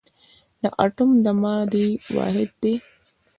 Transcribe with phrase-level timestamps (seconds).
[0.85, 2.73] اتوم د مادې واحد دی